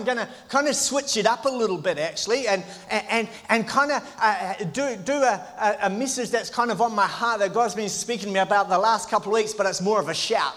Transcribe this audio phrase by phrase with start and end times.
[0.00, 3.68] I'm going to kind of switch it up a little bit, actually, and, and, and
[3.68, 7.52] kind of uh, do, do a, a message that's kind of on my heart that
[7.52, 10.08] God's been speaking to me about the last couple of weeks, but it's more of
[10.08, 10.54] a shout.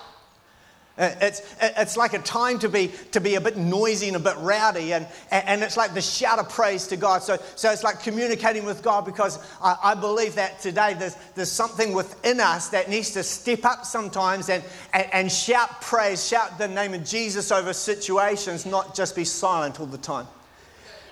[0.96, 4.20] Uh, it's, it's like a time to be, to be a bit noisy and a
[4.20, 7.24] bit rowdy, and, and it's like the shout of praise to God.
[7.24, 11.52] So, so it's like communicating with God because I, I believe that today there's, there's
[11.52, 14.64] something within us that needs to step up sometimes and,
[14.94, 19.80] and, and shout praise, shout the name of Jesus over situations, not just be silent
[19.80, 20.28] all the time.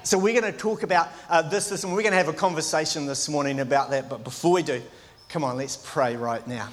[0.04, 2.34] So we're going to talk about uh, this, this, and we're going to have a
[2.34, 4.10] conversation this morning about that.
[4.10, 4.82] But before we do,
[5.28, 6.70] come on, let's pray right now.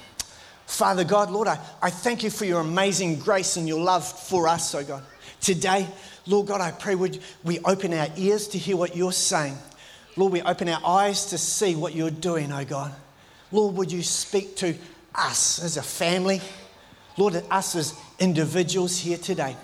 [0.69, 4.47] Father God, Lord, I, I thank you for your amazing grace and your love for
[4.47, 5.01] us, oh God.
[5.41, 5.87] Today,
[6.27, 9.57] Lord God, I pray would we open our ears to hear what you're saying.
[10.15, 12.93] Lord, we open our eyes to see what you're doing, oh God.
[13.51, 14.75] Lord, would you speak to
[15.15, 16.39] us as a family?
[17.17, 19.57] Lord, us as individuals here today.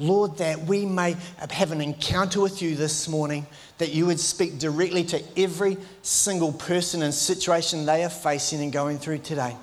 [0.00, 1.16] Lord, that we may
[1.48, 3.46] have an encounter with you this morning,
[3.78, 8.72] that you would speak directly to every single person and situation they are facing and
[8.72, 9.54] going through today.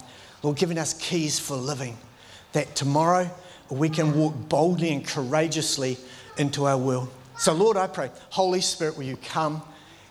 [0.44, 1.98] Lord, giving us keys for living,
[2.54, 3.30] that tomorrow
[3.70, 5.98] we can walk boldly and courageously
[6.38, 7.10] into our world.
[7.38, 9.62] So, Lord, I pray, Holy Spirit, will you come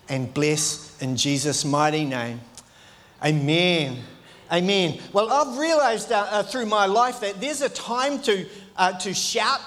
[0.08, 2.40] and bless in Jesus' mighty name?
[3.24, 3.98] Amen.
[4.52, 5.00] Amen.
[5.12, 8.46] Well, I've realized uh, uh, through my life that there's a time to,
[8.76, 9.60] uh, to shout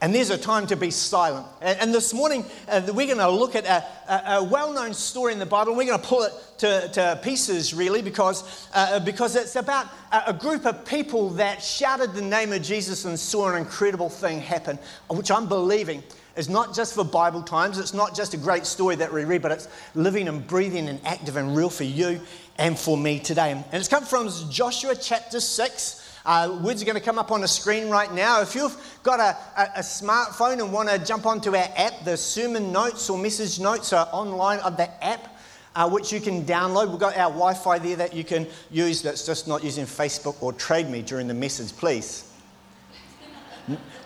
[0.00, 1.46] and there's a time to be silent.
[1.60, 4.94] And, and this morning, uh, we're going to look at a, a, a well known
[4.94, 5.74] story in the Bible.
[5.74, 10.24] We're going to pull it to, to pieces, really, because, uh, because it's about a,
[10.28, 14.40] a, group of people that shouted the name of Jesus and saw an incredible thing
[14.40, 16.02] happen, which I'm believing
[16.36, 17.78] is not just for Bible times.
[17.78, 20.98] It's not just a great story that we read, but it's living and breathing and
[21.04, 22.20] active and real for you
[22.56, 23.52] and for me today.
[23.52, 25.99] And it's come from Joshua chapter 6.
[26.24, 28.40] Uh, words are going to come up on the screen right now.
[28.42, 32.16] If you've got a, a, a smartphone and want to jump onto our app, the
[32.16, 35.36] sermon notes or message notes are online on the app.
[35.72, 36.90] Uh, which you can download.
[36.90, 40.34] We've got our Wi Fi there that you can use that's just not using Facebook
[40.42, 42.28] or Trade Me during the message, please.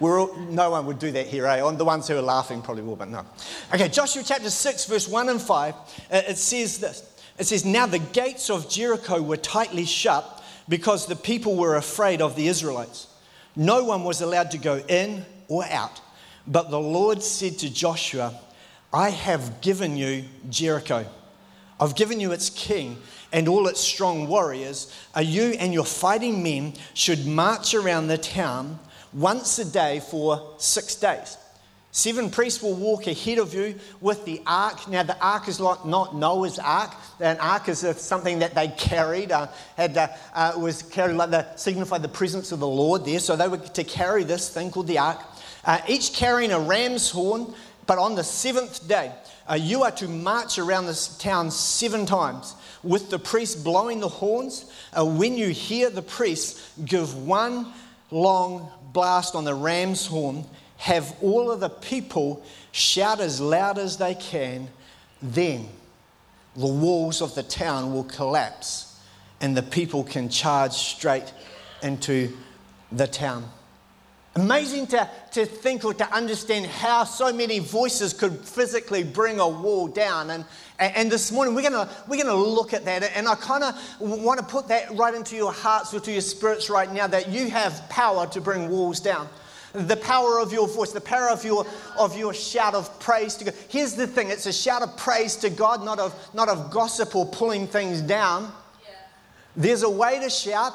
[0.01, 1.71] All, no one would do that here, eh?
[1.73, 3.25] the ones who are laughing probably will, but no.
[3.73, 5.77] Okay, Joshua chapter 6, verse 1 and 5, uh,
[6.11, 7.03] it says this.
[7.39, 12.23] It says, Now the gates of Jericho were tightly shut because the people were afraid
[12.23, 13.09] of the Israelites.
[13.57, 16.01] No one was allowed to go in or out.
[16.47, 18.35] But the Lord said to Joshua,
[18.93, 21.07] I have given you Jericho.
[21.81, 22.99] I've given you its king
[23.33, 24.95] and all its strong warriors.
[25.21, 28.79] You and your fighting men should march around the town
[29.13, 31.37] once a day for six days.
[31.97, 34.89] Seven priests will walk ahead of you with the ark.
[34.89, 36.93] Now, the ark is like not Noah's ark.
[37.21, 39.47] An ark is something that they carried, uh,
[39.77, 43.21] had uh, uh, was carried like the signified the presence of the Lord there.
[43.21, 45.21] So they were to carry this thing called the ark,
[45.65, 47.55] uh, each carrying a ram's horn.
[47.87, 49.13] But on the seventh day,
[49.49, 54.09] uh, you are to march around this town seven times with the priests blowing the
[54.09, 54.65] horns.
[54.93, 57.73] Uh, when you hear the priests give one
[58.11, 60.45] long blast on the ram's horn
[60.85, 64.69] have all of the people shout as loud as they can,
[65.23, 65.67] then
[66.55, 69.01] the walls of the town will collapse
[69.41, 71.33] and the people can charge straight
[71.83, 72.37] into
[72.93, 73.49] the town.
[74.37, 79.49] Amazing to, to think or to understand how so many voices could physically bring a
[79.49, 80.29] wall down.
[80.29, 80.45] And,
[80.79, 83.05] and this morning we're going we're gonna look at that.
[83.17, 86.21] And I kind of want to put that right into your hearts or to your
[86.21, 89.31] spirits right now that you have power to bring walls down
[89.75, 91.67] the power of your voice, the power of your,
[91.99, 93.55] of your shout of praise to God.
[93.69, 97.15] Here's the thing it's a shout of praise to God, not of, not of gossip
[97.17, 98.53] or pulling things down.
[98.85, 98.95] Yeah.
[99.57, 100.73] There's a way to shout.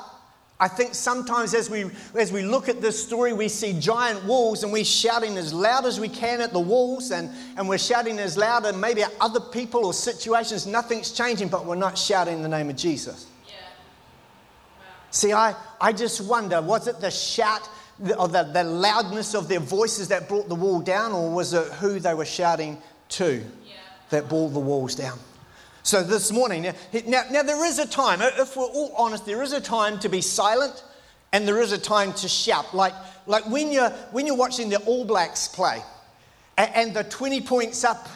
[0.59, 4.63] I think sometimes as we, as we look at this story, we see giant walls
[4.63, 8.19] and we're shouting as loud as we can at the walls and, and we're shouting
[8.19, 10.67] as loud and maybe at other people or situations.
[10.67, 13.27] Nothing's changing, but we're not shouting the name of Jesus.
[15.11, 17.67] See, I, I just wonder was it the shout
[18.17, 21.71] or the, the loudness of their voices that brought the wall down, or was it
[21.73, 22.77] who they were shouting
[23.09, 23.73] to yeah.
[24.09, 25.19] that brought the walls down?
[25.83, 26.63] So this morning,
[27.07, 30.09] now, now there is a time, if we're all honest, there is a time to
[30.09, 30.83] be silent
[31.31, 32.75] and there is a time to shout.
[32.75, 32.93] Like,
[33.27, 35.81] like when, you're, when you're watching the All Blacks play
[36.57, 38.07] and, and the 20 points up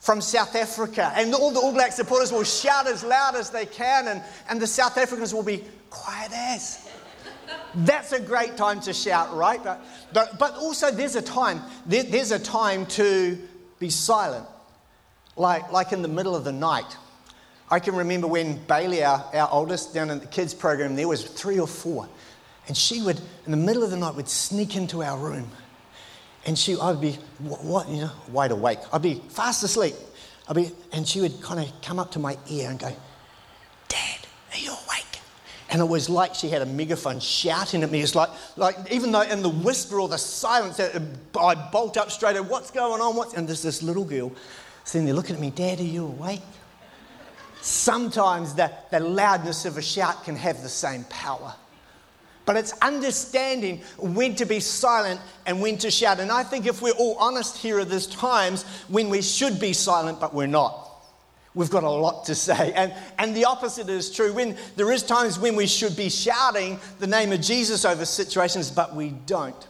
[0.00, 3.66] from South Africa, and all the All Black supporters will shout as loud as they
[3.66, 6.85] can, and, and the South Africans will be quiet as.
[7.74, 9.62] That's a great time to shout, right?
[9.62, 13.38] But, but, but also, there's a time, there, there's a time to
[13.78, 14.46] be silent,
[15.36, 16.96] like, like in the middle of the night.
[17.70, 21.24] I can remember when Bailey, our, our oldest, down in the kids' program, there was
[21.24, 22.08] three or four.
[22.68, 25.50] And she would, in the middle of the night, would sneak into our room.
[26.46, 28.78] and she, I'd be, what, what, you know, wide awake.
[28.92, 29.94] I'd be fast asleep.
[30.48, 32.92] I'd be, and she would kind of come up to my ear and go,
[33.88, 34.18] Dad,
[34.52, 35.20] are you awake?
[35.68, 38.00] And it was like she had a megaphone shouting at me.
[38.00, 41.00] It's like, like even though in the whisper or the silence, uh,
[41.38, 43.16] I bolt up straight away, what's going on?
[43.16, 44.32] What's, and there's this little girl
[44.84, 46.42] sitting there looking at me, Dad, are you awake?
[47.60, 51.52] Sometimes the, the loudness of a shout can have the same power.
[52.44, 56.20] But it's understanding when to be silent and when to shout.
[56.20, 60.20] And I think if we're all honest here, there's times when we should be silent,
[60.20, 60.85] but we're not.
[61.56, 62.74] We've got a lot to say.
[62.74, 64.30] And, and the opposite is true.
[64.34, 68.70] When there is times when we should be shouting the name of Jesus over situations,
[68.70, 69.66] but we don't.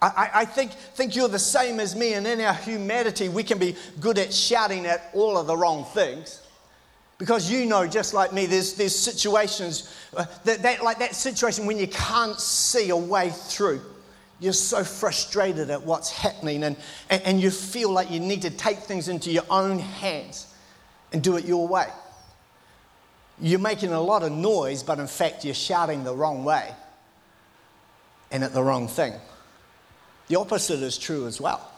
[0.00, 3.58] I, I think, think you're the same as me, and in our humanity, we can
[3.58, 6.40] be good at shouting at all of the wrong things.
[7.18, 11.66] Because you know, just like me, there's, there's situations, uh, that, that, like that situation
[11.66, 13.82] when you can't see a way through.
[14.38, 16.76] You're so frustrated at what's happening, and,
[17.10, 20.46] and, and you feel like you need to take things into your own hands
[21.12, 21.86] and do it your way.
[23.40, 26.70] You're making a lot of noise, but in fact, you're shouting the wrong way
[28.30, 29.14] and at the wrong thing.
[30.28, 31.68] The opposite is true as well.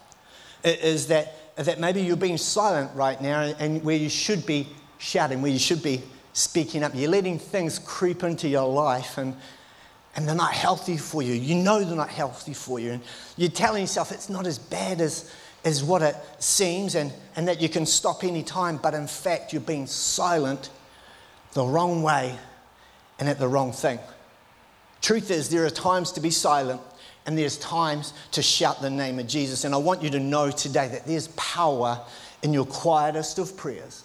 [0.65, 4.69] It is that, that maybe you're being silent right now and where you should be
[4.99, 6.03] shouting, where you should be
[6.33, 6.93] speaking up.
[6.95, 9.35] You're letting things creep into your life and,
[10.17, 11.33] and they're not healthy for you.
[11.33, 12.93] You know they're not healthy for you.
[12.93, 13.03] And
[13.37, 15.33] you're telling yourself it's not as bad as,
[15.65, 19.53] as what it seems and, and that you can stop any time, but in fact,
[19.53, 20.71] you're being silent
[21.53, 22.37] the wrong way
[23.19, 23.99] and at the wrong thing.
[25.01, 26.81] Truth is, there are times to be silent
[27.27, 29.65] and there's times to shout the name of Jesus.
[29.65, 32.01] And I want you to know today that there's power
[32.43, 34.05] in your quietest of prayers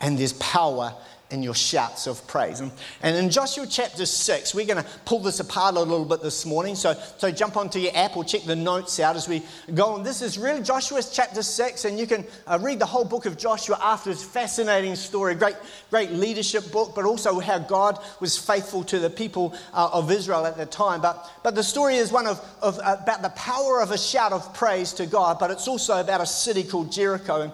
[0.00, 0.94] and there's power
[1.30, 2.60] in your shouts of praise.
[2.60, 2.70] And,
[3.02, 6.44] and in Joshua chapter 6, we're going to pull this apart a little bit this
[6.44, 6.74] morning.
[6.74, 9.42] So, so jump onto your app or check the notes out as we
[9.74, 9.96] go.
[9.96, 13.26] And this is really Joshua chapter 6, and you can uh, read the whole book
[13.26, 14.10] of Joshua after.
[14.10, 15.56] It's fascinating story, great,
[15.90, 20.46] great leadership book, but also how God was faithful to the people uh, of Israel
[20.46, 21.00] at the time.
[21.00, 24.32] But, but the story is one of, of uh, about the power of a shout
[24.32, 27.42] of praise to God, but it's also about a city called Jericho.
[27.42, 27.52] And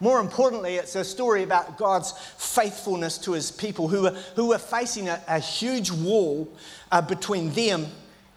[0.00, 4.58] more importantly, it's a story about God's faithfulness to his people who were, who were
[4.58, 6.52] facing a, a huge wall
[6.92, 7.86] uh, between them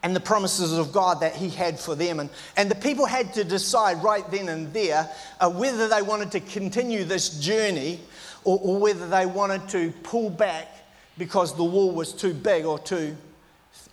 [0.02, 2.20] and the promises of God that he had for them.
[2.20, 6.30] And, and the people had to decide right then and there uh, whether they wanted
[6.32, 8.00] to continue this journey
[8.44, 10.68] or, or whether they wanted to pull back
[11.18, 13.14] because the wall was too big or too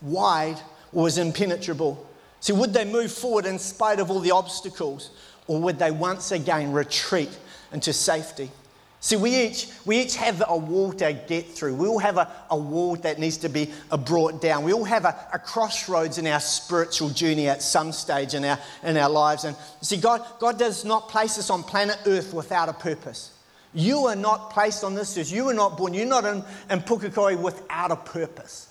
[0.02, 0.58] wide
[0.94, 2.08] or was impenetrable.
[2.40, 5.10] See, would they move forward in spite of all the obstacles
[5.48, 7.38] or would they once again retreat
[7.72, 8.52] into safety.
[9.00, 11.76] See, we each, we each have a wall to get through.
[11.76, 14.64] We all have a, a wall that needs to be uh, brought down.
[14.64, 18.58] We all have a, a, crossroads in our spiritual journey at some stage in our,
[18.84, 19.44] in our lives.
[19.44, 23.34] And see, God, God does not place us on planet Earth without a purpose.
[23.74, 25.32] You are not placed on this earth.
[25.32, 25.94] You were not born.
[25.94, 28.68] You're not in, in Pukekohe without a purpose.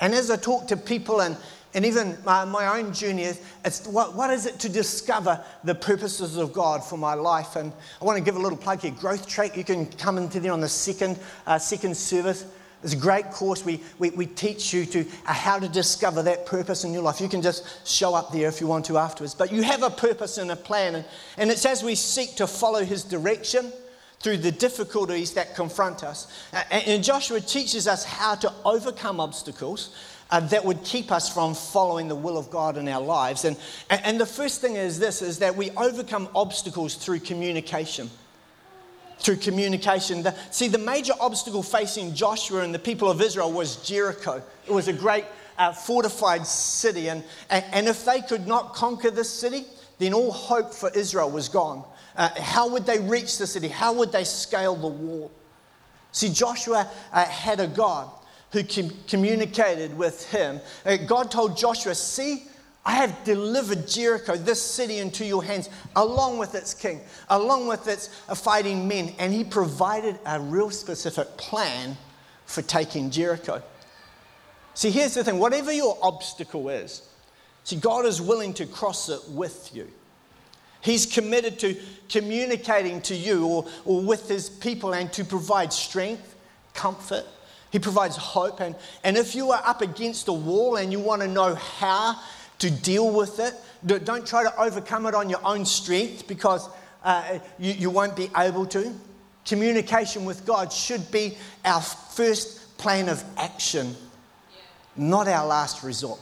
[0.00, 1.36] And as I talk to people and,
[1.74, 5.74] and even my, my own journey is it's what, what is it to discover the
[5.74, 7.56] purposes of God for my life?
[7.56, 8.90] And I want to give a little plug here.
[8.92, 12.46] Growth Track, you can come into there on the second, uh, second service.
[12.82, 13.64] It's a great course.
[13.64, 17.20] We, we, we teach you to uh, how to discover that purpose in your life.
[17.20, 19.34] You can just show up there if you want to afterwards.
[19.34, 20.94] But you have a purpose and a plan.
[20.94, 21.04] And,
[21.36, 23.72] and it's as we seek to follow His direction
[24.20, 26.32] through the difficulties that confront us.
[26.52, 29.94] Uh, and, and Joshua teaches us how to overcome obstacles
[30.30, 33.44] uh, that would keep us from following the will of God in our lives.
[33.44, 33.56] And,
[33.88, 38.10] and the first thing is this, is that we overcome obstacles through communication.
[39.20, 40.22] Through communication.
[40.22, 44.42] The, see, the major obstacle facing Joshua and the people of Israel was Jericho.
[44.66, 45.24] It was a great
[45.56, 47.08] uh, fortified city.
[47.08, 49.64] And, and, if they could not conquer this city,
[49.98, 51.84] then all hope for Israel was gone.
[52.16, 53.66] Uh, how would they reach the city?
[53.66, 55.32] How would they scale the wall?
[56.12, 58.08] See, Joshua uh, had a God
[58.52, 60.60] who com- communicated with him.
[60.84, 62.44] Uh, God told Joshua, See,
[62.84, 67.86] I have delivered Jericho, this city, into your hands, along with its king, along with
[67.86, 69.14] its fighting men.
[69.18, 71.96] And he provided a real specific plan
[72.46, 73.62] for taking Jericho.
[74.72, 77.02] See, here's the thing whatever your obstacle is,
[77.64, 79.88] see, God is willing to cross it with you.
[80.80, 81.76] He's committed to
[82.08, 86.36] communicating to you or, or with his people and to provide strength,
[86.72, 87.26] comfort,
[87.70, 88.60] he provides hope.
[88.60, 92.18] And, and if you are up against a wall and you want to know how
[92.60, 93.54] to deal with it,
[94.04, 96.68] don't try to overcome it on your own strength because
[97.04, 98.92] uh, you, you won't be able to.
[99.44, 103.94] Communication with God should be our first plan of action,
[104.96, 106.20] not our last resort.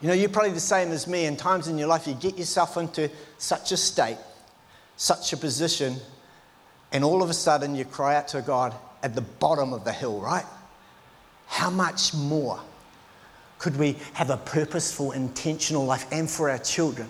[0.00, 1.26] You know, you're probably the same as me.
[1.26, 4.16] In times in your life, you get yourself into such a state,
[4.96, 5.96] such a position,
[6.90, 9.92] and all of a sudden you cry out to God at the bottom of the
[9.92, 10.44] hill, right?
[11.46, 12.60] How much more
[13.58, 17.08] could we have a purposeful, intentional life and for our children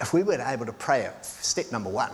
[0.00, 2.10] if we were able to pray at step number one,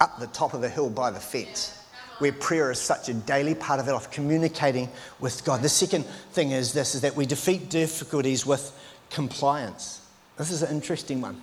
[0.00, 1.76] up the top of the hill by the fence?
[2.20, 4.88] where prayer is such a daily part of it, of communicating
[5.20, 5.62] with God.
[5.62, 8.78] The second thing is this is that we defeat difficulties with
[9.08, 10.02] compliance.
[10.36, 11.40] This is an interesting one.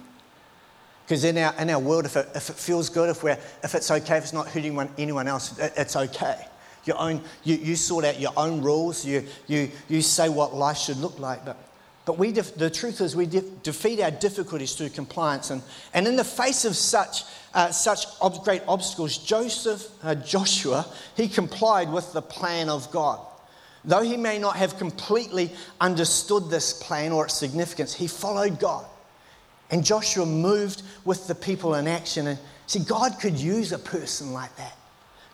[1.07, 3.75] Because in our, in our world, if it, if it feels good, if, we're, if
[3.75, 6.45] it's okay, if it's not hurting one, anyone else, it, it's okay.
[6.83, 10.75] Your own, you, you sort out your own rules, you, you, you say what life
[10.75, 11.45] should look like.
[11.45, 11.55] But,
[12.03, 15.49] but we def, the truth is, we def, defeat our difficulties through compliance.
[15.49, 15.61] And,
[15.93, 17.23] and in the face of such,
[17.53, 20.85] uh, such ob- great obstacles, Joseph, uh, Joshua,
[21.15, 23.25] he complied with the plan of God.
[23.85, 28.85] Though he may not have completely understood this plan or its significance, he followed God.
[29.69, 32.27] And Joshua moved with the people in action.
[32.27, 34.77] And see, God could use a person like that.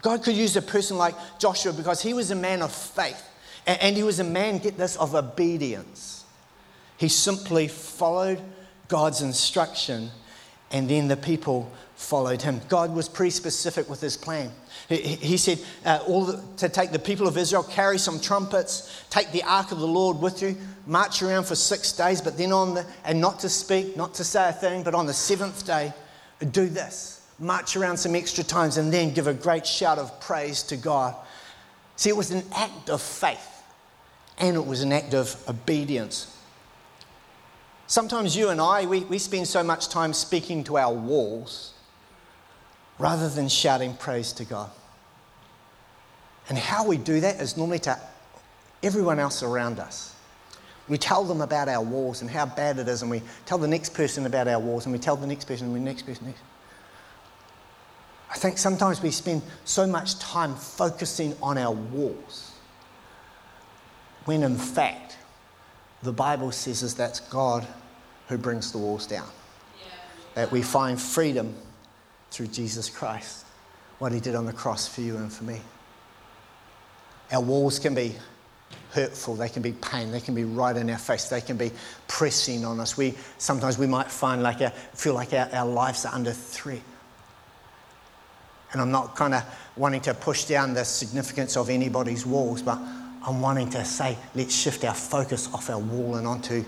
[0.02, 3.22] God could use a person like Joshua because he was a man of faith.
[3.66, 6.26] And he was a man, get this, of obedience.
[6.98, 8.42] He simply followed
[8.90, 10.12] God's instruction,
[10.72, 12.60] and then the people followed him.
[12.68, 14.52] God was pretty specific with his plan.
[14.90, 19.32] He, said uh, all the, to take the people of Israel, carry some trumpets, take
[19.32, 22.76] the ark of the Lord with you, march around for six days, but then on
[22.76, 25.94] the, and not to speak, not to say a thing, but on the seventh day,
[26.52, 27.26] do this.
[27.40, 31.16] March around some extra times and then give a great shout of praise to God.
[31.96, 33.64] See, it was an act of faith
[34.38, 36.36] and it was an act of obedience.
[37.88, 41.74] Sometimes you and I, we, we spend so much time speaking to our walls
[43.00, 44.70] rather than shouting praise to God.
[46.50, 48.00] And how we do that is normally to
[48.82, 50.14] everyone else around us.
[50.90, 53.68] We tell them about our walls and how bad it is, and we tell the
[53.68, 56.28] next person about our walls, and we tell the next person, and the next person,
[56.28, 56.42] next.
[58.30, 62.52] I think sometimes we spend so much time focusing on our walls,
[64.26, 65.18] when in fact,
[66.02, 67.66] the Bible says is that's God
[68.28, 69.28] who brings the walls down.
[69.80, 69.94] Yeah.
[70.36, 71.56] That we find freedom
[72.34, 73.46] through Jesus Christ,
[74.00, 75.62] what he did on the cross for you and for me.
[77.32, 78.16] Our walls can be
[78.92, 81.72] hurtful, they can be pain, they can be right in our face, they can be
[82.08, 82.98] pressing on us.
[82.98, 86.82] We, sometimes we might find like our, feel like our, our lives are under threat.
[88.72, 89.44] And I'm not kind of
[89.76, 92.80] wanting to push down the significance of anybody's walls, but
[93.28, 96.66] I'm wanting to say, let's shift our focus off our wall and onto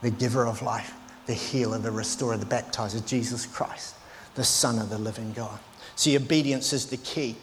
[0.00, 0.94] the giver of life,
[1.26, 3.96] the healer, the restorer, the baptizer, Jesus Christ
[4.34, 5.58] the Son of the living God.
[5.96, 7.36] See, obedience is the key.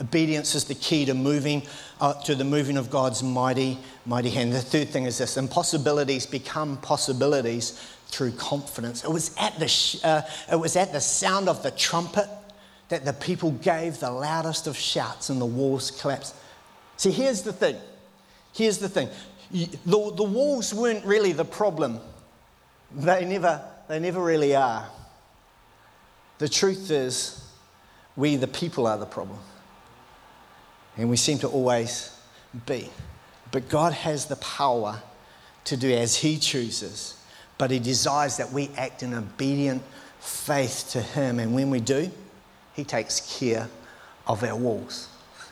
[0.00, 1.62] Obedience is the key to moving,
[2.00, 4.52] uh, to the moving of God's mighty, mighty hand.
[4.52, 9.04] The third thing is this impossibilities become possibilities through confidence.
[9.04, 12.28] It was at the, sh- uh, it was at the sound of the trumpet
[12.90, 16.34] that the people gave the loudest of shouts and the walls collapsed.
[16.98, 17.76] See, here's the thing.
[18.52, 19.08] Here's the thing.
[19.50, 22.00] The, the walls weren't really the problem.
[22.94, 24.88] They never, they never really are.
[26.38, 27.42] The truth is,
[28.14, 29.38] we, the people, are the problem.
[30.96, 32.18] And we seem to always
[32.66, 32.90] be.
[33.50, 35.02] But God has the power
[35.64, 37.22] to do as He chooses.
[37.58, 39.82] But He desires that we act in obedient
[40.20, 41.38] faith to Him.
[41.38, 42.10] And when we do,
[42.74, 43.68] He takes care
[44.26, 45.08] of our walls.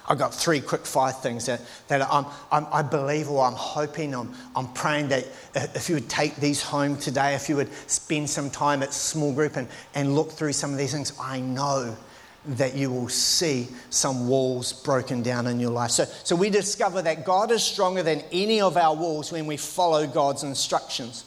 [0.07, 4.15] I've got three quick fire things that, that I'm, I'm, i believe or I'm hoping,
[4.15, 5.25] I'm, I'm praying that
[5.57, 8.93] uh, if you would take these home today, if you would spend some time at
[8.93, 11.97] small group and, and look through some of these things, I know
[12.47, 15.91] that you will see some walls broken down in your life.
[15.91, 19.57] So, so we discover that God is stronger than any of our walls when we
[19.57, 21.25] follow God's instructions.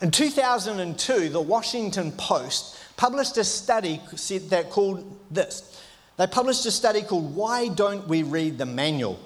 [0.00, 4.00] In 2002, the Washington Post published a study
[4.50, 5.75] that called this
[6.16, 9.18] they published a study called Why Don't We Read the Manual?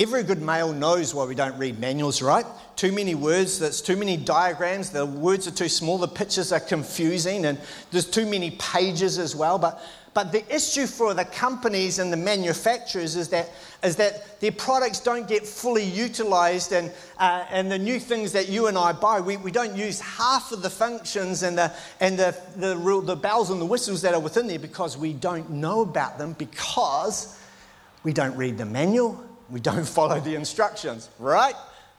[0.00, 2.46] Every good male knows why we don't read manuals, right?
[2.76, 6.60] Too many words, there's too many diagrams, the words are too small, the pictures are
[6.60, 7.58] confusing, and
[7.90, 9.58] there's too many pages as well.
[9.58, 9.82] But
[10.18, 13.50] but the issue for the companies and the manufacturers is that,
[13.84, 18.48] is that their products don't get fully utilized, and, uh, and the new things that
[18.48, 22.18] you and I buy, we, we don't use half of the functions and, the, and
[22.18, 25.82] the, the, the bells and the whistles that are within there because we don't know
[25.82, 27.38] about them because
[28.02, 31.54] we don't read the manual, we don't follow the instructions, right?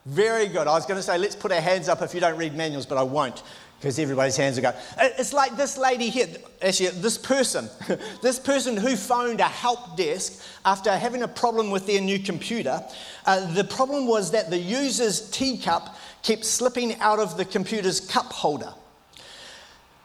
[0.06, 0.68] Very good.
[0.68, 2.86] I was going to say, let's put our hands up if you don't read manuals,
[2.86, 3.44] but I won't
[3.80, 4.76] because everybody's hands are going.
[4.98, 6.28] It's like this lady here,
[6.62, 7.70] actually, this person,
[8.22, 12.84] this person who phoned a help desk after having a problem with their new computer.
[13.26, 18.26] Uh, the problem was that the user's teacup kept slipping out of the computer's cup
[18.26, 18.74] holder.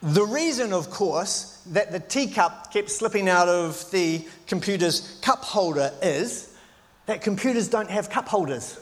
[0.03, 5.91] The reason, of course, that the teacup kept slipping out of the computer's cup holder
[6.01, 6.54] is
[7.07, 8.79] that computers don't have cup holders.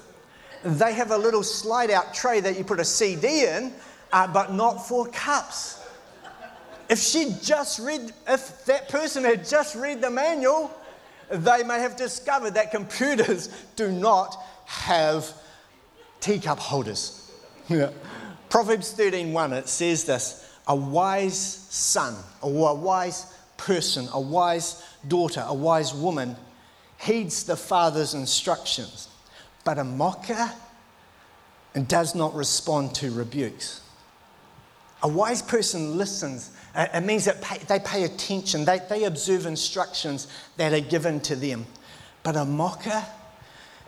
[0.65, 3.73] They have a little slide out tray that you put a CD in
[4.13, 5.81] uh, but not for cups.
[6.89, 10.71] If she just read, if that person had just read the manual,
[11.31, 14.37] they may have discovered that computers do not
[14.67, 15.33] have
[16.21, 17.33] teacup holders.
[17.69, 17.91] Yeah.
[18.51, 21.39] Proverbs 13:1 it says this, a wise
[21.71, 26.37] son or a wise person, a wise daughter, a wise woman
[27.03, 29.09] heeds the father's instructions,
[29.65, 30.53] but a mocker
[31.89, 33.81] does not respond to rebukes.
[35.03, 36.53] A wise person listens.
[36.77, 41.35] Uh, it means that they pay attention, they, they observe instructions that are given to
[41.35, 41.67] them.
[42.23, 43.05] But a mocker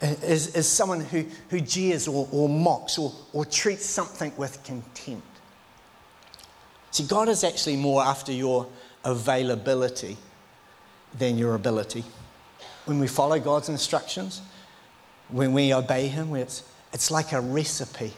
[0.03, 5.27] is, is someone who, who jeers or, or mocks or, or treats something with contempt.
[6.91, 8.67] See, God is actually more after your
[9.05, 10.17] availability
[11.17, 12.05] than your ability.
[12.85, 14.43] When we follow God's instructions,
[15.29, 18.13] when we obey Him, it's, it's like a recipe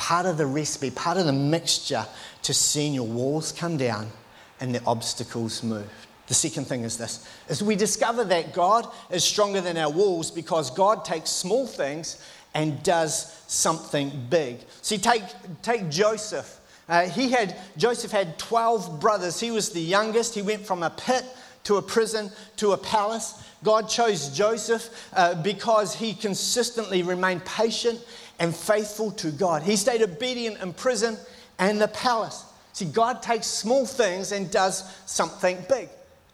[0.00, 2.06] part of the recipe, part of the mixture
[2.40, 4.10] to seeing your walls come down
[4.58, 5.86] and the obstacles move.
[6.26, 10.30] The second thing is this is we discover that God is stronger than our walls
[10.30, 12.16] because God takes small things
[12.54, 14.60] and does something big.
[14.80, 15.22] See, take,
[15.60, 16.60] take Joseph.
[16.88, 19.38] Uh, he had Joseph had 12 brothers.
[19.38, 20.34] He was the youngest.
[20.34, 21.26] He went from a pit
[21.64, 23.42] to a prison to a palace.
[23.62, 28.00] God chose Joseph uh, because he consistently remained patient
[28.38, 29.62] and faithful to God.
[29.62, 31.18] He stayed obedient in prison
[31.58, 32.44] and the palace.
[32.72, 35.88] See, God takes small things and does something big.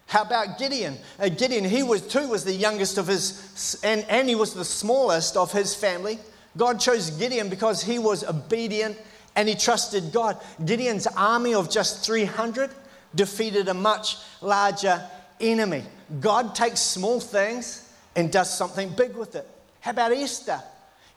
[0.07, 0.97] How about Gideon?
[1.19, 4.65] Uh, Gideon, he was too was the youngest of his, and, and he was the
[4.65, 6.21] smallest of his family.
[6.57, 8.97] God chose Gideon because he was obedient
[9.35, 10.41] and he trusted God.
[10.65, 12.71] Gideon's army of just 300
[13.15, 15.03] defeated a much larger
[15.41, 15.85] enemy.
[16.21, 19.49] God takes small things and does something big with it.
[19.81, 20.61] How about Esther?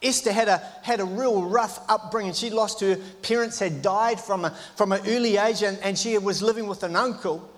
[0.02, 2.34] Esther had a, had a real rough upbringing.
[2.34, 6.18] She lost her parents, had died from, a, from an early age, and, and she
[6.18, 7.50] was living with an uncle.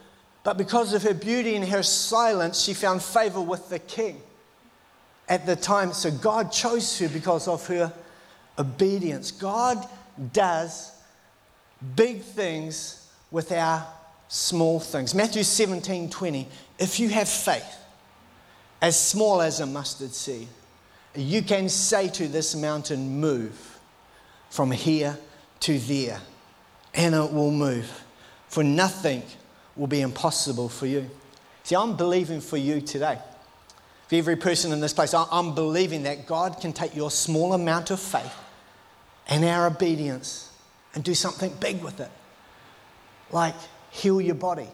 [0.44, 4.22] But because of her beauty and her silence, she found favor with the king
[5.30, 5.94] at the time.
[5.94, 7.94] So God chose her because of her
[8.58, 9.32] obedience.
[9.32, 9.88] God
[10.34, 10.92] does
[11.96, 13.86] big things with our
[14.32, 15.14] small things.
[15.14, 16.48] Matthew 17 20.
[16.80, 17.78] If you have faith
[18.82, 20.48] as small as a mustard seed,
[21.14, 23.80] you can say to this mountain, Move
[24.50, 25.18] from here
[25.60, 26.22] to there,
[26.94, 28.04] and it will move.
[28.48, 29.24] For nothing
[29.76, 31.10] will be impossible for you.
[31.64, 33.20] See, I'm believing for you today.
[34.08, 37.92] For every person in this place, I'm believing that God can take your small amount
[37.92, 38.34] of faith
[39.28, 40.52] and our obedience
[40.94, 42.12] and do something big with it.
[43.32, 43.56] Like
[43.92, 44.68] heal your body.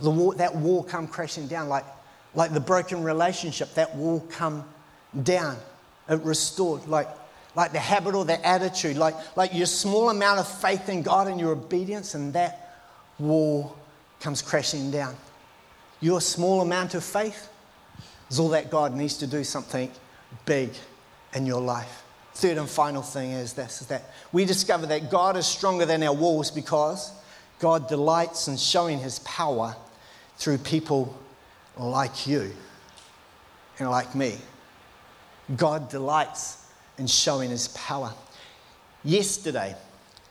[0.00, 1.84] The wall, that wall come crashing down like
[2.34, 4.64] like the broken relationship, that wall come
[5.22, 5.56] down.
[6.08, 7.08] It restored, like,
[7.54, 11.28] like the habit or the attitude, like, like your small amount of faith in God
[11.28, 12.86] and your obedience, and that
[13.18, 13.76] wall
[14.20, 15.16] comes crashing down.
[16.00, 17.48] Your small amount of faith
[18.30, 19.90] is all that God needs to do something
[20.44, 20.70] big
[21.34, 22.04] in your life.
[22.34, 26.04] Third and final thing is this is that we discover that God is stronger than
[26.04, 27.10] our walls because
[27.58, 29.74] God delights in showing his power
[30.36, 31.16] through people
[31.76, 32.52] like you
[33.78, 34.36] and like me.
[35.56, 36.66] God delights
[36.98, 38.12] in showing his power.
[39.04, 39.74] Yesterday,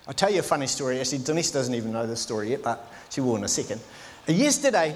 [0.08, 1.00] I'll tell you a funny story.
[1.00, 3.82] Actually, Denise doesn't even know this story yet, but she will in a second.
[4.28, 4.96] Yesterday,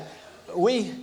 [0.56, 0.94] we,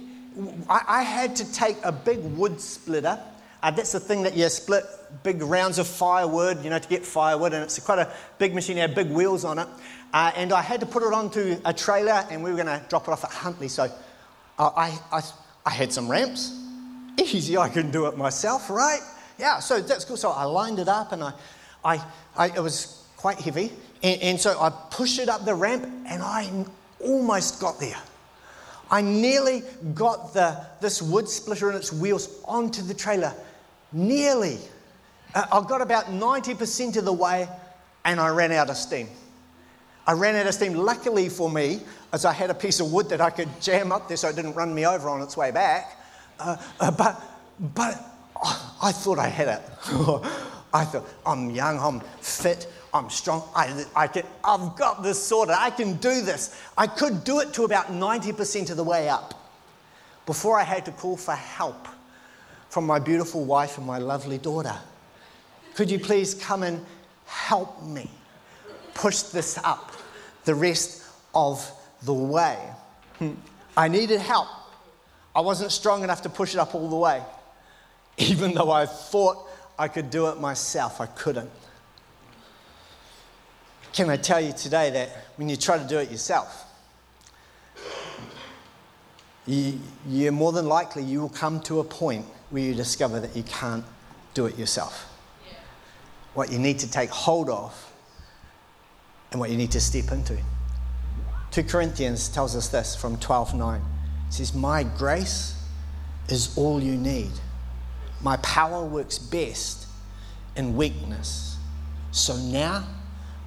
[0.68, 3.18] I, had to take a big wood splitter.
[3.62, 4.84] Uh, that's the thing that you split
[5.22, 8.78] big rounds of firewood, you know, to get firewood, and it's quite a big machine.
[8.78, 9.68] It had big wheels on it.
[10.12, 12.84] Uh, and I had to put it onto a trailer, and we were going to
[12.88, 13.68] drop it off at Huntly.
[13.68, 13.90] So
[14.58, 15.22] I, I,
[15.66, 16.58] I had some ramps.
[17.18, 19.00] Easy, I can do it myself, right?
[19.38, 20.16] Yeah, so that's cool.
[20.16, 21.32] So I lined it up and I,
[21.84, 22.04] I,
[22.36, 23.72] I it was quite heavy.
[24.02, 26.64] And, and so I pushed it up the ramp and I
[27.00, 27.98] almost got there.
[28.90, 29.62] I nearly
[29.94, 33.34] got the, this wood splitter and its wheels onto the trailer.
[33.92, 34.58] Nearly.
[35.34, 37.48] Uh, I got about 90% of the way
[38.04, 39.08] and I ran out of steam.
[40.06, 40.74] I ran out of steam.
[40.74, 41.80] Luckily for me,
[42.12, 44.36] as I had a piece of wood that I could jam up there so it
[44.36, 46.00] didn't run me over on its way back.
[46.38, 47.20] Uh, uh, but
[47.74, 48.02] but
[48.42, 49.62] oh, I thought I had it.
[50.72, 53.42] I thought, I'm young, I'm fit, I'm strong.
[53.54, 55.54] I, I can, I've got this sorted.
[55.58, 56.60] I can do this.
[56.76, 59.34] I could do it to about 90% of the way up
[60.26, 61.88] before I had to call for help
[62.68, 64.76] from my beautiful wife and my lovely daughter.
[65.78, 66.84] Could you please come and
[67.24, 68.10] help me
[68.94, 69.92] push this up
[70.44, 71.70] the rest of
[72.02, 72.58] the way?
[73.18, 73.34] Hmm.
[73.76, 74.48] I needed help.
[75.36, 77.22] I wasn't strong enough to push it up all the way.
[78.16, 81.52] Even though I thought I could do it myself, I couldn't.
[83.92, 86.64] Can I tell you today that when you try to do it yourself,
[89.46, 93.36] you, you're more than likely you will come to a point where you discover that
[93.36, 93.84] you can't
[94.34, 95.07] do it yourself.
[96.38, 97.74] What you need to take hold of
[99.32, 100.38] and what you need to step into.
[101.50, 103.82] 2 Corinthians tells us this from 12:9.
[104.28, 105.54] It says, "My grace
[106.28, 107.32] is all you need.
[108.20, 109.88] My power works best
[110.54, 111.56] in weakness.
[112.12, 112.84] So now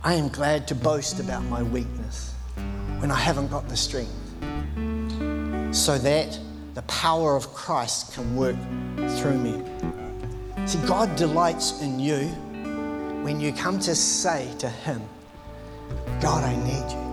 [0.03, 2.31] I am glad to boast about my weakness
[2.99, 4.11] when I haven't got the strength,
[5.73, 6.37] so that
[6.73, 8.57] the power of Christ can work
[9.17, 9.63] through me.
[10.67, 12.35] See, God delights in you
[13.23, 15.01] when you come to say to Him,
[16.21, 17.11] God, I need you.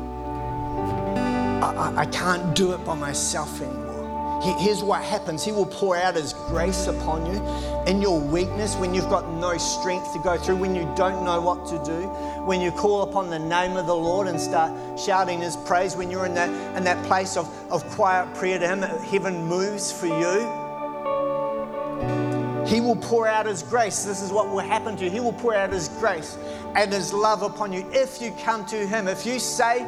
[1.62, 3.88] I, I, I can't do it by myself anymore.
[4.61, 7.42] Here's what happens He will pour out His grace upon you
[7.88, 11.40] in your weakness, when you've got no strength to go through, when you don't know
[11.40, 12.07] what to do,
[12.44, 16.11] when you call upon the name of the Lord and start shouting His praise, when
[16.11, 20.07] you're in that, in that place of, of quiet prayer to Him, heaven moves for
[20.07, 20.68] you.
[22.69, 24.05] He will pour out His grace.
[24.05, 25.11] This is what will happen to you.
[25.11, 26.37] He will pour out His grace
[26.77, 29.09] and His love upon you if you come to Him.
[29.09, 29.87] If you say,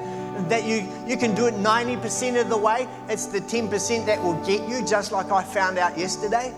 [0.48, 2.88] that you, you can do it 90% of the way.
[3.08, 6.54] It's the 10% that will get you, just like I found out yesterday.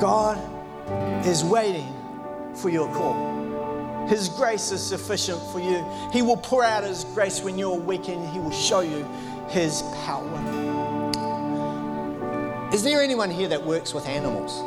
[0.00, 0.38] God
[1.26, 1.92] is waiting
[2.54, 4.06] for your call.
[4.06, 5.84] His grace is sufficient for you.
[6.12, 9.04] He will pour out His grace when you're weak and He will show you
[9.48, 10.75] His power.
[12.72, 14.60] Is there anyone here that works with animals?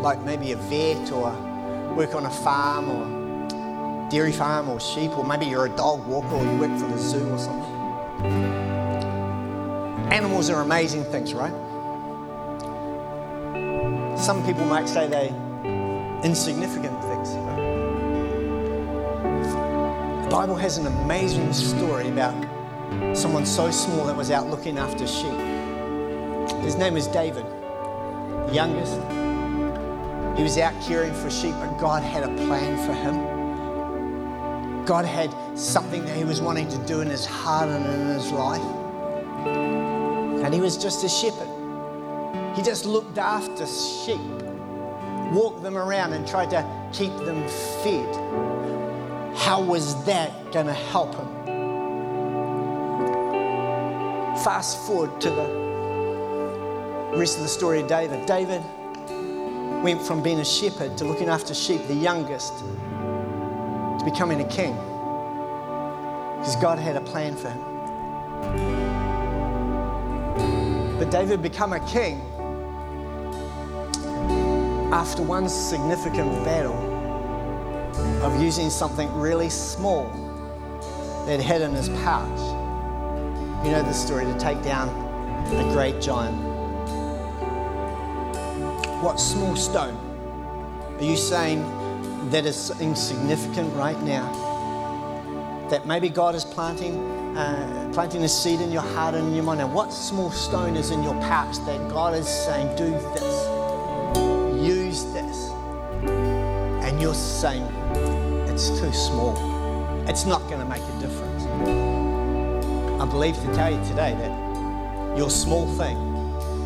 [0.00, 1.30] Like maybe a vet or
[1.94, 6.26] work on a farm or dairy farm or sheep, or maybe you're a dog walker
[6.26, 7.72] or you work for the zoo or something.
[10.12, 11.52] Animals are amazing things, right?
[14.18, 15.28] Some people might say they
[16.26, 17.30] insignificant things.
[20.24, 22.34] The Bible has an amazing story about
[23.16, 25.45] someone so small that was out looking after sheep.
[26.66, 28.96] His name was David, the youngest.
[30.36, 34.84] He was out caring for sheep, but God had a plan for him.
[34.84, 38.32] God had something that He was wanting to do in His heart and in His
[38.32, 38.60] life.
[40.44, 41.48] And He was just a shepherd.
[42.56, 44.18] He just looked after sheep,
[45.32, 47.46] walked them around, and tried to keep them
[47.84, 48.12] fed.
[49.36, 51.28] How was that going to help him?
[54.42, 55.65] Fast forward to the
[57.16, 58.26] rest of the story of David.
[58.26, 58.62] David
[59.82, 64.74] went from being a shepherd to looking after sheep, the youngest, to becoming a king
[66.38, 67.62] because God had a plan for him.
[70.98, 72.20] But David became a king
[74.92, 76.74] after one significant battle
[78.22, 80.04] of using something really small
[81.26, 82.38] that he had in his pouch.
[83.64, 84.88] You know the story to take down
[85.48, 86.55] a great giant.
[89.06, 89.94] What small stone?
[90.98, 91.60] Are you saying
[92.30, 94.26] that is insignificant right now,
[95.70, 96.98] that maybe God is planting,
[97.36, 99.60] uh, planting a seed in your heart and in your mind.
[99.60, 105.04] Now, what small stone is in your pouch that God is saying, do this, use
[105.12, 105.50] this,
[106.82, 107.62] and you're saying,
[108.48, 109.36] it's too small,
[110.08, 111.44] it's not going to make a difference.
[113.00, 115.96] I believe to tell you today that your small thing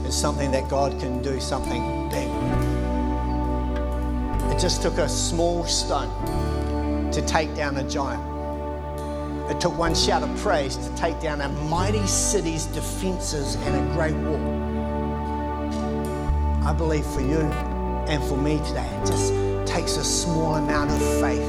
[0.06, 2.30] is something that God can do something big
[4.60, 6.10] just took a small stone
[7.10, 8.22] to take down a giant.
[9.50, 13.94] It took one shout of praise to take down a mighty city's defenses and a
[13.94, 14.36] great wall.
[16.62, 19.32] I believe for you and for me today, it just
[19.66, 21.40] takes a small amount of faith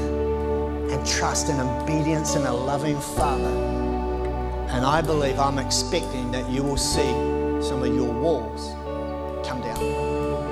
[0.90, 3.54] and trust and obedience in a loving Father.
[4.70, 7.12] And I believe I'm expecting that you will see
[7.62, 8.72] some of your walls
[9.46, 9.91] come down.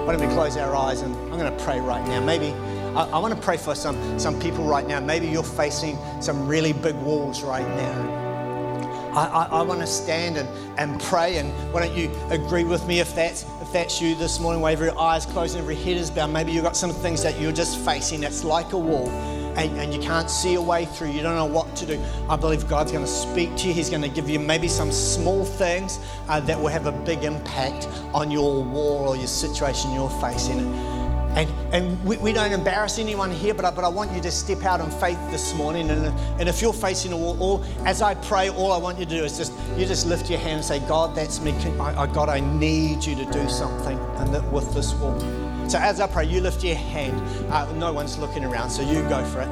[0.04, 2.20] Why don't we close our eyes and I'm going to pray right now.
[2.20, 2.52] Maybe
[2.96, 4.98] I, I want to pray for some, some people right now.
[5.00, 8.20] Maybe you're facing some really big walls right now.
[9.12, 11.38] I, I, I, want to stand and, and pray.
[11.38, 14.72] And why don't you agree with me if that's, if that's you this morning, where
[14.72, 16.30] every eye is closed and every head is bowed.
[16.30, 19.08] Maybe you've got some things that you're just facing that's like a wall.
[19.56, 22.36] And, and you can't see a way through, you don't know what to do, I
[22.36, 23.74] believe God's going to speak to you.
[23.74, 27.24] He's going to give you maybe some small things uh, that will have a big
[27.24, 30.60] impact on your war or your situation you're facing.
[31.34, 34.32] And, and we, we, don't embarrass anyone here, but I, but I want you to
[34.32, 35.88] step out in faith this morning.
[35.90, 36.06] And,
[36.40, 39.10] and if you're facing a wall, all, as I pray, all I want you to
[39.10, 41.52] do is just you just lift your hand and say, God, that's me.
[41.78, 45.16] I, I, God, I need you to do something and that, with this wall.
[45.70, 47.16] So as I pray, you lift your hand.
[47.48, 49.48] Uh, no one's looking around, so you go for it.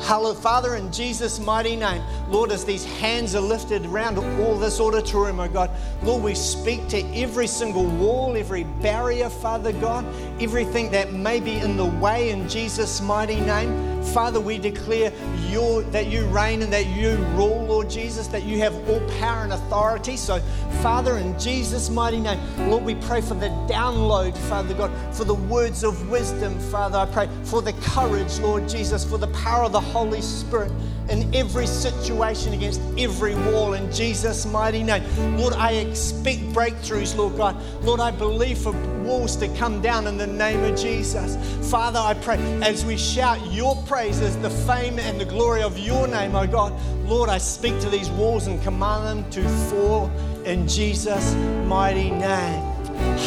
[0.00, 0.40] Hallelujah.
[0.40, 5.40] Father, in Jesus' mighty name, Lord, as these hands are lifted around all this auditorium,
[5.40, 5.70] oh God,
[6.02, 10.06] Lord, we speak to every single wall, every barrier, Father God,
[10.40, 13.93] everything that may be in the way in Jesus' mighty name.
[14.12, 15.12] Father, we declare
[15.48, 19.44] your, that you reign and that you rule, Lord Jesus, that you have all power
[19.44, 20.16] and authority.
[20.16, 20.40] So,
[20.82, 22.38] Father, in Jesus' mighty name,
[22.70, 26.98] Lord, we pray for the download, Father God, for the words of wisdom, Father.
[26.98, 30.70] I pray for the courage, Lord Jesus, for the power of the Holy Spirit
[31.08, 35.02] in every situation, against every wall, in Jesus' mighty name.
[35.36, 37.56] Lord, I expect breakthroughs, Lord God.
[37.82, 38.72] Lord, I believe for
[39.04, 41.36] walls to come down in the name of Jesus.
[41.70, 46.08] Father, I pray as we shout your praises, the fame and the glory of your
[46.08, 46.72] name, oh God.
[47.04, 50.10] Lord, I speak to these walls and command them to fall
[50.44, 51.34] in Jesus'
[51.66, 52.74] mighty name.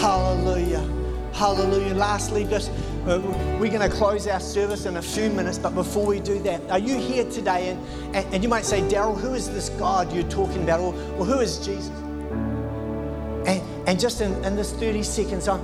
[0.01, 0.85] Hallelujah.
[1.33, 1.93] Hallelujah.
[1.93, 2.71] Lastly, just
[3.05, 3.19] uh,
[3.59, 6.61] we're going to close our service in a few minutes, but before we do that,
[6.69, 7.69] are you here today?
[7.69, 10.79] And, and, and you might say, Daryl, who is this God you're talking about?
[10.79, 11.91] Or, or who is Jesus?
[13.87, 15.61] And, just in, in this 30 seconds, I'm,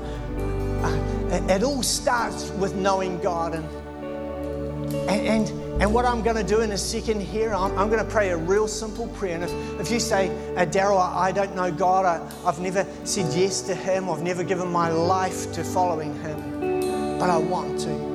[1.49, 3.53] it all starts with knowing God.
[3.55, 3.65] And,
[5.09, 8.03] and, and, and what I'm going to do in a second here, I'm, I'm going
[8.03, 9.35] to pray a real simple prayer.
[9.35, 12.87] And if, if you say, uh, Daryl, I, I, don't know God, I, I've never
[13.03, 17.79] said yes to Him, I've never given my life to following Him, but I want
[17.81, 18.13] to.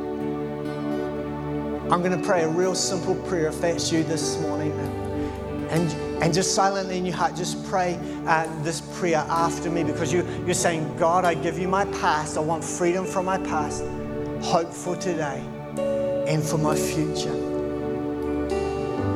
[1.92, 4.72] I'm going to pray a real simple prayer if that's you this morning.
[5.70, 5.90] And,
[6.22, 10.26] and just silently in your heart, just pray uh, this prayer after me because you,
[10.44, 12.36] you're saying, God, I give you my past.
[12.36, 13.84] I want freedom from my past,
[14.42, 15.44] hope for today
[16.26, 17.34] and for my future.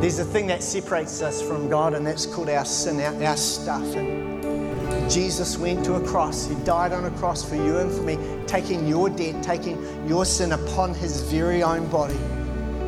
[0.00, 3.36] There's a thing that separates us from God, and that's called our sin, our, our
[3.36, 3.84] stuff.
[3.94, 6.46] And Jesus went to a cross.
[6.46, 10.24] He died on a cross for you and for me, taking your debt, taking your
[10.24, 12.18] sin upon his very own body.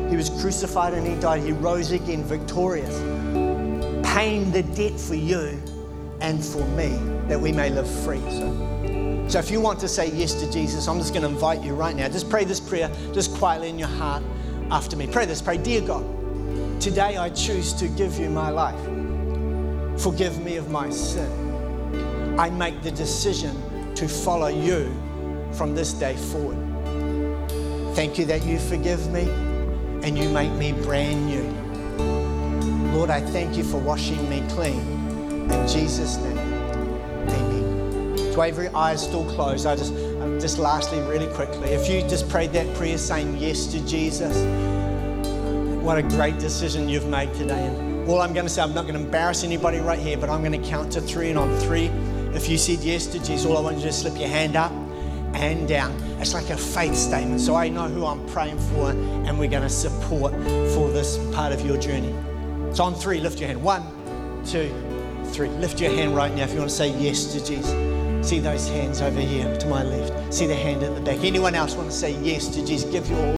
[0.09, 1.41] He was crucified and he died.
[1.43, 2.99] He rose again victorious,
[4.15, 5.61] paying the debt for you
[6.21, 6.87] and for me
[7.27, 8.21] that we may live free.
[8.29, 11.61] So, so if you want to say yes to Jesus, I'm just going to invite
[11.61, 12.07] you right now.
[12.07, 14.23] Just pray this prayer just quietly in your heart
[14.71, 15.05] after me.
[15.05, 15.41] Pray this.
[15.41, 16.05] Pray, Dear God,
[16.79, 18.79] today I choose to give you my life.
[20.01, 22.39] Forgive me of my sin.
[22.39, 24.93] I make the decision to follow you
[25.51, 26.55] from this day forward.
[27.95, 29.23] Thank you that you forgive me
[30.07, 31.64] and you make me brand new.
[32.95, 34.79] Lord, I thank you for washing me clean.
[35.51, 36.37] In Jesus' name.
[36.37, 38.15] Amen.
[38.33, 42.29] To every eye still closed, I just, um, just lastly, really quickly, if you just
[42.29, 44.33] prayed that prayer saying yes to Jesus,
[45.83, 47.65] what a great decision you've made today.
[47.65, 50.29] And all I'm going to say, I'm not going to embarrass anybody right here, but
[50.29, 51.87] I'm going to count to three, and on three,
[52.33, 54.29] if you said yes to Jesus, all I want you to do is slip your
[54.29, 54.71] hand up
[55.33, 55.91] and down.
[56.21, 57.41] It's like a faith statement.
[57.41, 60.31] So I know who I'm praying for, and we're going to support
[60.73, 62.15] for this part of your journey.
[62.75, 63.63] So on three, lift your hand.
[63.63, 63.83] One,
[64.45, 64.69] two,
[65.27, 65.47] three.
[65.47, 67.71] Lift your hand right now if you want to say yes to Jesus.
[68.27, 70.33] See those hands over here to my left.
[70.33, 71.23] See the hand at the back.
[71.23, 72.91] Anyone else want to say yes to Jesus?
[72.91, 73.25] Give your